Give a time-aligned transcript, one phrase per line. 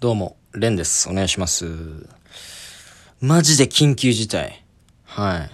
[0.00, 1.08] どうも、レンです。
[1.10, 2.06] お願いします。
[3.20, 4.62] マジで緊急事態。
[5.04, 5.50] はい。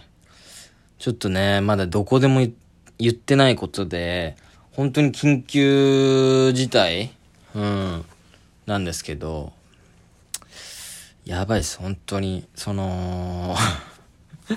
[0.99, 2.47] ちょっとね、まだどこでも
[2.99, 4.37] 言ってないことで、
[4.73, 7.15] 本当に緊急事態？
[7.55, 8.05] うん。
[8.67, 9.55] なんですけど、
[11.25, 12.47] やばいです、本当に。
[12.55, 13.57] その、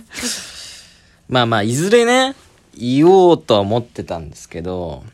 [1.29, 2.35] まあまあ、いずれね、
[2.77, 5.05] 言おうとは思ってたんですけど、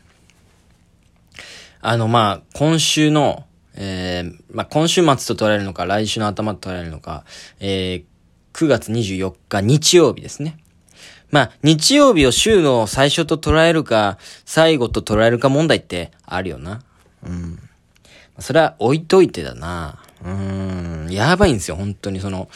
[1.80, 3.46] あの、まあ、今週の、
[3.76, 7.24] えー、まあ、今週末と捉えるのか、来週の頭と捉えるのか、
[7.60, 8.04] えー、
[8.52, 10.58] 9月24日日曜日ですね。
[11.30, 16.82] まあ、日曜日を週の最初と捉えるか、最後と捉えるか問題ってあるよな。
[17.26, 17.58] うん。
[18.38, 19.98] それは置いといてだな。
[20.22, 22.48] うーん、やばいんですよ、本当にその。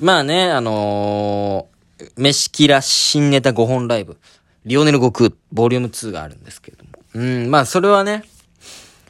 [0.00, 4.18] まあね、あのー、飯キラ新ネタ5本ライブ、
[4.64, 6.90] リオネル悟空、ボリューム2があるんですけれども。
[7.14, 8.24] うん、まあそれはね、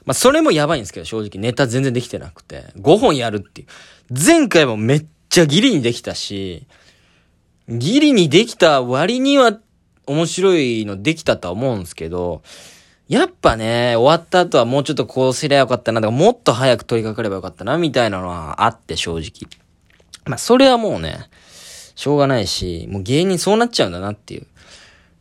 [0.07, 3.67] まあそれもやばいんですけど、正直ネタ全然できてなくて、5本やるっていう。
[4.11, 6.67] 前回もめっちゃギリにできたし、
[7.69, 9.59] ギリにできた割には
[10.07, 12.43] 面白いのできたとは思うんですけど、
[13.09, 19.51] やっぱね、終わった後はもうちょっとこうすりゃよかったな、とかもっと早く取り掛かればよかったな、みたいなのはあって正直。
[20.25, 21.29] まあそれはもうね、
[21.97, 24.47] しょうがないし、もう芸人そうなっちゃうんだなっていう。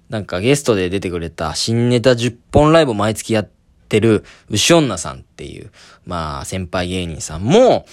[0.10, 3.50] なんかゲストで出てくれた新ネタ10本ライブ毎月やっ
[3.88, 5.72] てる牛女さんっていう、
[6.06, 7.86] まあ先輩芸人さんも、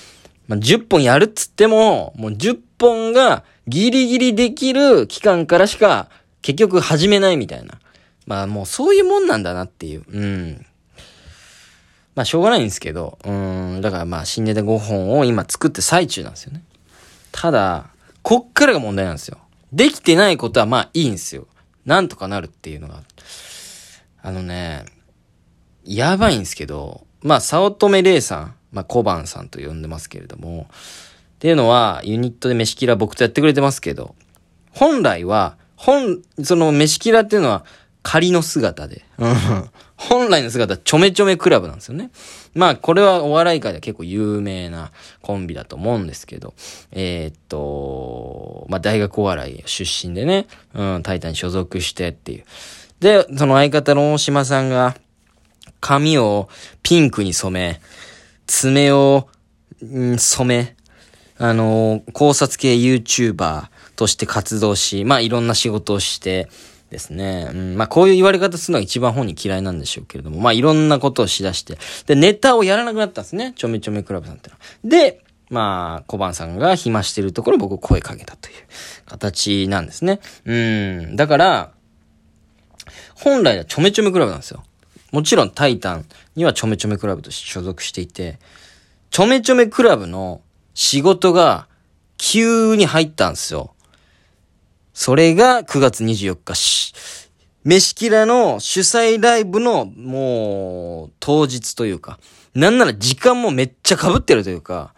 [0.49, 6.09] まあ、10本やるっつっても、もう10本がギリギリできる期間からしか
[6.43, 7.79] 結局始めないみたいな。
[8.27, 10.05] まあもうそういうもんなんだなっていう。
[10.09, 10.67] うん。
[12.15, 13.81] まあしょうがないんですけど、うん。
[13.81, 16.63] だからまあ新ネタ5本を今作って最中なんですよね。
[17.31, 17.87] ただ、
[18.23, 19.39] こっからが問題なんですよ。
[19.73, 21.47] できてないことはまあいいんですよ。
[21.87, 23.03] なんとかなるっていうのが。
[24.25, 24.85] あのね、
[25.85, 30.75] やばいんですけど、まあ、早乙女玲さん、まあ、小判さんと呼んでますけれども、っ
[31.39, 34.15] ていうのは、ユニットで飯キラ僕とやってくれてますけど、
[34.71, 37.65] 本来は、本、その飯キラっていうのは
[38.03, 39.05] 仮の姿で、
[39.97, 42.11] 本来の姿はちょめちょめクラブなんですよね。
[42.55, 44.91] まあ、これはお笑い界では結構有名な
[45.21, 46.55] コンビだと思うんですけど、
[46.91, 52.45] えーっと、まあ、大学お笑い出身でね、うん、タイタン所属してっていう。
[53.01, 54.97] で、その相方の大島さんが、
[55.83, 56.49] 髪を
[56.85, 57.81] ピンクに染め、
[58.47, 59.29] 爪を、
[59.85, 60.77] ん染め、
[61.39, 63.65] あのー考察系 YouTuber
[63.97, 66.49] として活動し、まあいろんな仕事をして
[66.91, 71.77] ですね、うん、まあこういう言われ方するのが一番本人嫌いなんでしょうけれども、まあいろんなことをしだして、
[72.07, 74.61] で、ネタをやらなくなったんですね、ちょめちょめクラブさんってのは。
[74.85, 78.55] で、まあ、小判さんが暇してるところ僕声かけたという
[79.05, 80.21] 形なんですね。
[80.47, 81.73] うん、だから、
[83.17, 84.63] 本来はちょめちょめクラブなんですよ。
[85.13, 88.39] もちろんタイタンにはちょめちょめクラブとして所属していて、
[89.11, 90.41] ちょめちょめクラブの
[90.75, 91.69] 仕事が
[92.17, 93.75] 急に入ったんですよ。
[94.95, 96.95] それが9月24日し、
[97.65, 102.19] 飯キラの主催ライブのもう当日というか、
[102.55, 104.95] なんなら時間もめっちゃ被ってるというか、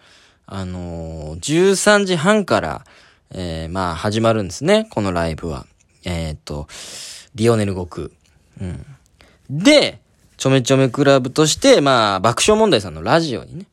[0.47, 2.85] あのー、13時半から、
[3.31, 5.67] えー、まあ始まるんですね、このライブは。
[6.05, 6.69] えー、っと、
[7.35, 8.09] リオネル悟空。
[8.61, 8.87] うん。
[9.51, 10.01] で、
[10.45, 13.65] ちょめちょめクラブとして、まあ、爆笑問題さんのラジオにね、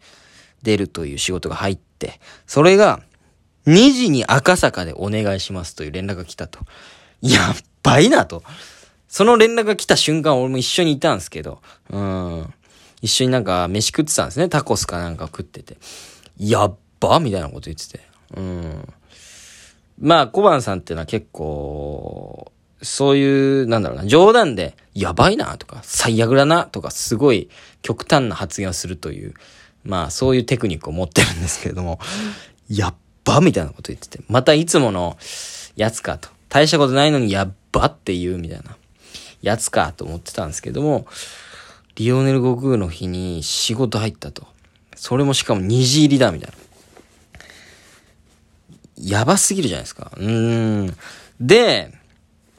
[0.64, 3.02] 出るという仕事が入って、それが、
[3.68, 6.60] 2時に赤坂でお願いしますという連絡が来たと。
[7.22, 8.42] やっばいなと。
[9.10, 12.54] その連絡が来た瞬間、俺も一緒にいたんですけど、うん。
[13.02, 14.48] 一緒になんか飯食ってたんですね。
[14.48, 15.76] タコスかなんか食ってて。
[16.40, 18.00] やっばみたいなこと言ってて。
[18.38, 18.94] うん。
[20.00, 27.50] まあ、小判さんっていうのは結構、そういう、なんだろうな、冗談で、やばいなとか、最悪だなとか、すごい
[27.82, 29.34] 極端な発言をするという、
[29.84, 32.00] まあ、そういうテクニックを持ってるんですけれども、
[32.70, 35.18] やっばみたいなこと言ってて、またいつもの
[35.76, 36.30] やつかと。
[36.50, 38.76] 大したことないのにやっばって言うみたいな、
[39.42, 41.08] やつかと思ってたんですけども、
[41.96, 44.48] リオネル悟空の日に仕事入ったと。
[44.96, 46.58] それもしかも2時入りだみたいな。
[49.02, 50.12] やばすぎるじゃないですか。
[50.16, 50.98] うーん。
[51.40, 51.92] で、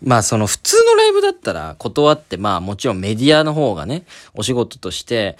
[0.04, 4.04] まあその普通のライブだったら断って、まあもちろんメディアの方がね、
[4.34, 5.36] お仕事として、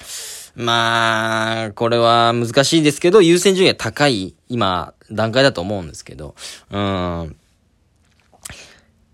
[0.55, 6.35] まあ、これは難しいですけど、優先順位が高い、今、段階だと思うんですけど、
[6.71, 7.37] うん。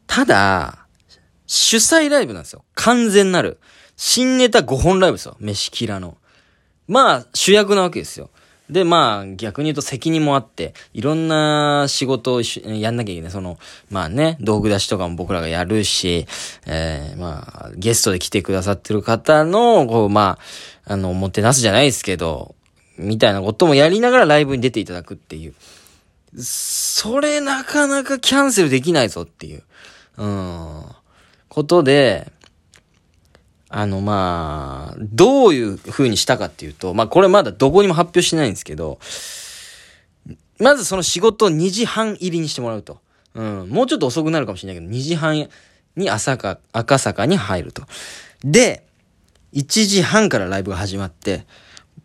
[0.07, 0.87] ただ、
[1.47, 2.65] 主催ライブなんですよ。
[2.75, 3.61] 完全なる。
[3.97, 5.37] 新ネタ5本ライブですよ。
[5.39, 6.19] 飯キラの。
[6.89, 8.31] まあ、主役なわけですよ。
[8.71, 13.31] で、まあ、逆に言うと責任もあって、いろんな仕事をやんなきゃいけない。
[13.31, 13.59] その、
[13.91, 16.27] まあね、道具出しとかも僕らがやるし、
[16.67, 20.39] えー、まあ、ゲストで来てくださってる方の、こう、ま
[20.87, 22.55] あ、あの、もてなすじゃないですけど、
[22.99, 25.55] みたいなこともやりながらライブに出ていただくっていう。
[26.43, 29.63] それなかなかキャンセルできないぞっていう、
[30.19, 30.85] うん、
[31.49, 32.31] ことで、
[33.69, 38.99] あの、まあ、どういう風にしたかっていうと、まあ、これまだどこにも発表してないんですけど、
[40.59, 42.99] まずその仕事を2時半入りにしてもらうと。
[43.35, 45.49] うん、もうちょっと遅くなるかもしれないけど、2時半
[45.97, 47.83] に朝か、赤坂に入ると。
[48.43, 48.85] で、
[49.53, 51.47] 1時半からライブが始まって、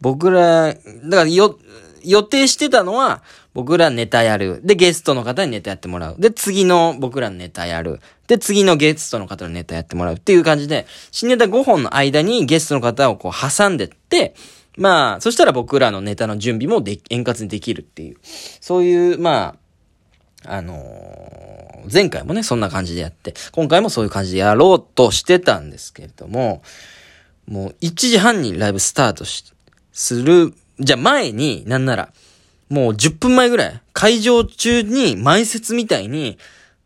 [0.02, 0.80] 僕ら、だか
[1.10, 1.58] らよ、
[2.04, 4.62] 予定してたのは、僕らネタやる。
[4.64, 6.16] で、ゲストの方にネタやってもらう。
[6.18, 8.00] で、次の僕らのネタやる。
[8.28, 14.34] で、次のゲストの方のネタやってもらうっていう感じで、新ネタ5本の間にゲストの方をこう挟んでって、
[14.78, 18.18] まあ、そしたら僕らのネタの準備もで円滑にできるっていう。
[18.24, 19.56] そういう、ま
[20.46, 26.64] あ、あのー、前回もね、そんな感じでやって、今回もそういう感じでやろうとしてたんですけれども、
[27.48, 29.46] もう1時半にライブスタートし、
[29.92, 32.14] する、じゃあ前に、なんなら、
[32.74, 36.40] もう10分前ぐらい、会場中に前説みたいに、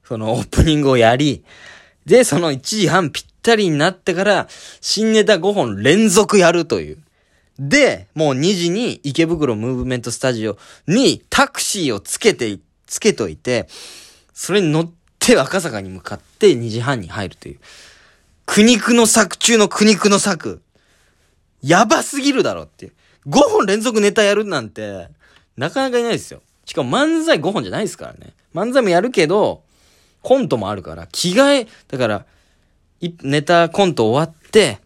[0.03, 1.45] そのオープニングをやり、
[2.05, 4.49] で、その1時半ぴったりになってから、
[4.81, 6.97] 新ネタ5本連続やるという。
[7.57, 10.57] で、もう2時に池袋ムーブメントスタジオ
[10.87, 13.69] にタクシーをつけて、つけといて、
[14.33, 17.59] それに乗って赤坂に向かって2時半に入るという。
[18.45, 20.61] 苦肉の策中の苦肉の策。
[21.61, 22.91] やばすぎるだろって。
[23.25, 25.15] 5本連続ネタやるなんて、
[25.57, 26.41] なかなかいないですよ。
[26.65, 28.33] しかも漫才5本じゃないですからね。
[28.53, 29.63] 漫才もやるけど、
[30.21, 32.25] コントもあるから、着替え、だから、
[33.23, 34.79] ネタコント終わって、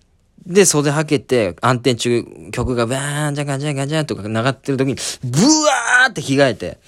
[0.46, 6.80] で、袖はけて、暗転中、曲がバーン、ジャカジャカジャンとか流ってる時に、ブワーって着替えて、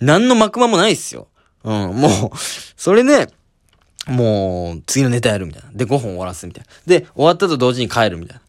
[0.00, 1.28] 何の幕間もないっすよ。
[1.64, 2.36] うん、もう、
[2.76, 3.28] それね、
[4.06, 5.70] もう、次のネタやるみたいな。
[5.72, 6.70] で、5本終わらすみたいな。
[6.86, 8.42] で、終わったと同時に帰るみたいな。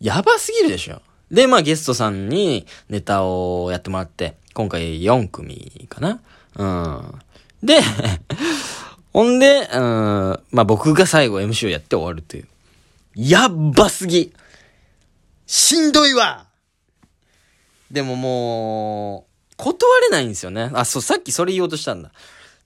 [0.00, 1.02] やばすぎるでしょ。
[1.30, 6.20] で、まあゲストさんにネタをやってもらって、今回4組かな？
[6.56, 7.14] うん。
[7.62, 7.80] で、
[9.12, 9.80] ほんで、うん、
[10.50, 12.48] まあ僕が最後 MC をやって終わるという。
[13.14, 14.32] やっばすぎ
[15.46, 16.46] しんどいわ
[17.90, 20.70] でももう、断れないんですよね。
[20.74, 22.12] あ、そう、さっきそれ言おうとしたんだ。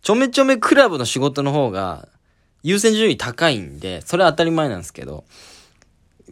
[0.02, 2.08] ちょめちょめクラブの仕事の方が
[2.64, 5.24] 優先順位高いんで、それは当たり前なんですけど、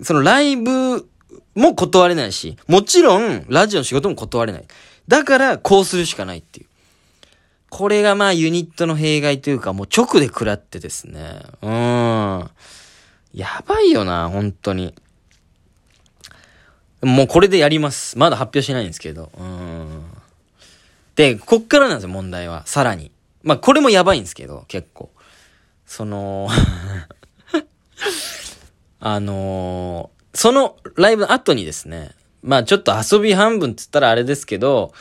[0.03, 1.09] そのライブ
[1.55, 4.65] も断れないし、もちろん、ラジオの仕事も断れない。
[5.09, 6.67] だから、こうするしかないっていう。
[7.71, 11.43] これがまあユニットの弊害というか、もう直で食らってですね。
[11.63, 12.51] うん。
[13.33, 14.95] やばいよな、本当に。
[17.03, 18.19] もうこれでやります。
[18.19, 19.31] まだ発表しないんですけど。
[19.39, 20.05] うん。
[21.15, 22.67] で、こっからなんですよ、問題は。
[22.67, 23.11] さらに。
[23.43, 25.11] まあ、これもやばいんですけど、結構。
[25.87, 26.49] その
[29.01, 32.13] あの、そのライブの後にですね、
[32.43, 34.93] まあちょっと遊び半分って言ったらあれですけど、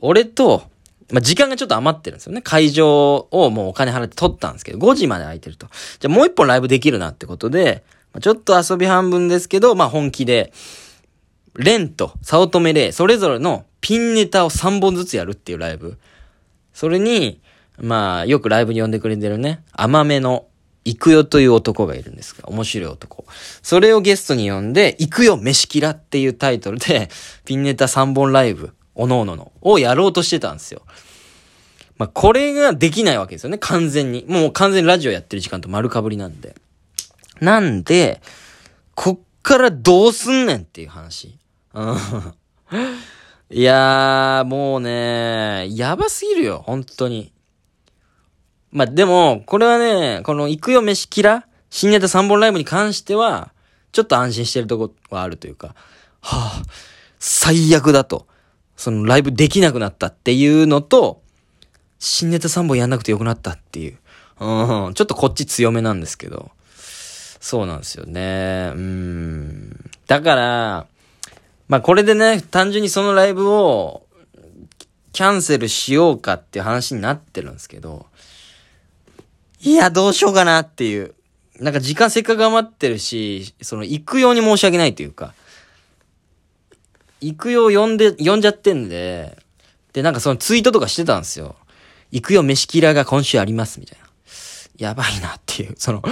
[0.00, 0.64] 俺と、
[1.10, 2.42] まあ時間がちょっと余ってるんですよね。
[2.42, 5.66] 会場をもうお金払って取ったんですけど、5時まで空いてると。
[5.98, 10.52] じゃあもう一本ライブできるなってことで、まあ、ちょっと遊び半分ですけど、まあ本気で、
[11.54, 15.98] レンと早乙女レイ、それぞれのピンネタを3本ずつやるっていうライブ。
[16.72, 17.40] それに、
[17.78, 20.46] まあ、よくライブに呼んでくれてるね、甘めの
[20.84, 23.24] 行くよという男がいるんですが、面白い男。
[23.62, 27.10] それをゲストに呼んで、行くよ飯キラっていうタイトルで、
[27.44, 30.82] ピンネタ3本ライブ、おのおのの、をやろうとしてたんですよ。
[31.98, 34.24] まあ、これができないわけですよね、完全に。
[34.28, 36.54] もう完全にラジオやってる時間と丸かぶりなんで。
[37.40, 38.20] なんで、
[38.94, 41.38] こっからどうすんねんっていう話。
[41.74, 41.96] うん。
[43.50, 47.32] いやー、もうね、やばすぎるよ、本当に。
[48.70, 53.52] まあ、でも、これはね、この行くよ飯キラ新ネタ3本ライブに関しては、
[53.92, 55.74] ちょっと安心してるとこはあるというか、
[56.20, 56.62] はあ、
[57.18, 58.26] 最悪だと。
[58.76, 61.20] そのライブできなくなったっていうのと、
[61.98, 63.98] 新ネタ3本やんなくてよくなったっていう。
[64.40, 66.50] うん、ちょっとこっち強めなんですけど。
[67.40, 68.72] そうなんですよね。
[68.74, 69.90] うん。
[70.06, 70.86] だから、
[71.68, 74.06] まあこれでね、単純にそのライブを
[75.12, 78.06] キャンセルしようかっていう話になってるんですけど、
[79.60, 81.14] いや、どうしようかなっていう。
[81.58, 85.34] なんか時間せっかく余ってるし、その行くように申し訳ないというか、
[87.20, 89.36] 行くよう呼んで、呼んじゃってんで、
[89.92, 91.56] で、なんかそのツイートとかしてたんですよ。
[92.12, 94.08] 行くよ飯キラが今週ありますみたいな。
[94.78, 95.74] やばいなっていう。
[95.76, 96.02] その、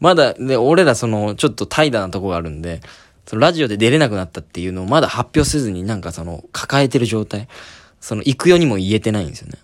[0.00, 2.80] まだ、で、俺らその、ちょっと怠惰なとこがあるんで、
[3.26, 7.46] そのラジオで出れなくなったっていうのをまだ発表せずになんかその、抱えてる状態。
[8.00, 9.58] その、行くよにも言えてないんですよね。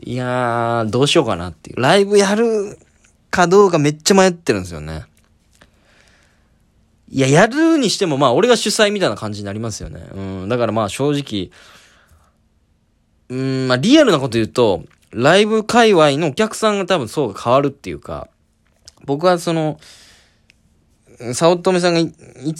[0.00, 1.80] いやー、どうしようかなっていう。
[1.80, 2.78] ライブやる
[3.30, 5.04] かどうかめっちゃ迷ってるんですよね。
[7.10, 10.06] いや、やるにしても、まあ、俺が主催みたいな感じになりますよね。
[10.12, 10.48] うん。
[10.48, 11.50] だからまあ、正直、
[13.30, 18.28] うん、まあ、リアルなこと言うと、ライブ界隈のお客さんが多分そうが変わるっていうか、
[19.04, 19.80] 僕はその、
[21.34, 22.12] 早乙女さんがい、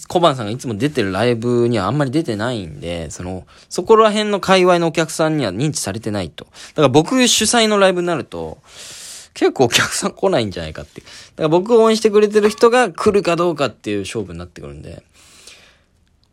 [0.09, 6.45] 小判さんがいつも出てるライブにはあんまり出てないんで、その、そこら辺の界隈のお客さんには認知されてないと。
[6.45, 8.59] だから僕主催のライブになると、
[9.35, 11.01] 結構お客さん来ないんじゃないかって。
[11.01, 15.05] だから僕を応援してくれてる人が来るかどうかっていう勝負になってくるんで。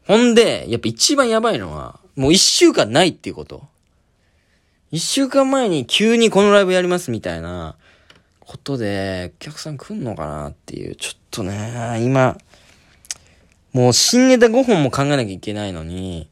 [0.07, 3.63] ほんで、やっぱ一番やばいのは、もう一週間ないっていうこと。
[4.91, 7.75] 一週間前に急にこのライブやりますみたいな
[8.55, 12.37] ことで、お客さん来んのかなっていう、ちょっとね、今、
[13.73, 16.29] もう新ネタ5本も考えなきゃいけないのに、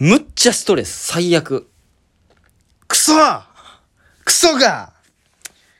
[0.00, 1.68] むっちゃストレス、最悪。
[2.88, 3.12] クソ
[4.24, 4.92] クソが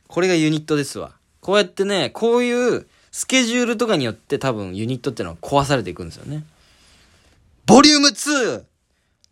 [0.07, 1.11] これがユニットですわ。
[1.41, 6.45] こうやってね、こういうスケジュールとかによって多分ユニットってのは壊されていくんですよね。
[7.65, 8.63] ボリューム 2!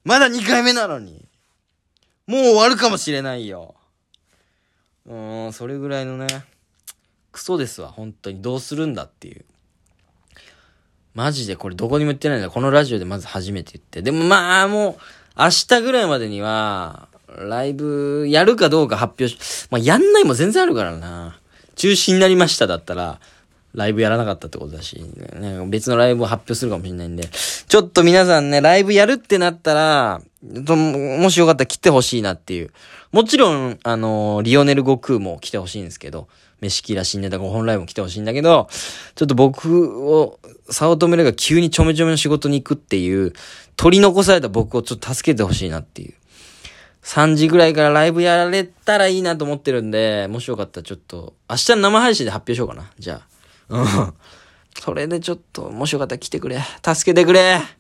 [0.04, 1.26] まだ2回目なのに。
[2.28, 3.76] もう終わるかもしれないよ。
[5.10, 6.28] うーん、それぐらいのね、
[7.32, 8.42] クソですわ、本当に。
[8.42, 9.44] どうするんだっていう。
[11.16, 12.50] マジでこれどこにも言ってないんだ。
[12.50, 14.02] このラジオでまず初めて言って。
[14.04, 14.96] でもまあ、もう、
[15.38, 21.40] 明日ぐらいまでには、ライブやるかどうか発表し、まあやんないも全然あるからな。
[21.76, 23.20] 中止になりましただったら、
[23.74, 27.24] ライブやらなかったってことだし、ね、別のライブを発表するかもしれないんで、
[27.68, 32.72] ちょっと皆さんね、ライブやるってなったら、もしよかったら来てほしいなっていう。
[33.12, 36.28] もちろん、あのー、リオネル・悟空も来てほしいんですけど、
[36.62, 38.70] 飯キラ新ネタ5本ライブも来てほしいんだけど、
[39.16, 43.34] ちょっと僕を、早乙女が急にちょめちょめの仕事に行くっていう、
[43.76, 46.14] 取り残された僕をちょっと助けてほしいなっていう。
[47.04, 52.92] 3時ぐらいからライブやられたらいいなと思ってるんで、もしよかったらちょっと、明日の生配信で発表しようかな。
[53.00, 53.22] じゃ
[53.70, 53.76] あ。
[53.76, 54.14] うん。
[54.80, 56.60] それでちょっと、もしよかったら来てくれ。
[56.86, 57.79] 助けてくれ。